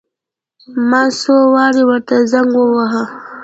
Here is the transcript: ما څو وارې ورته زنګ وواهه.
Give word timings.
ما 0.89 1.01
څو 1.19 1.35
وارې 1.53 1.83
ورته 1.89 2.15
زنګ 2.31 2.51
وواهه. 2.57 3.03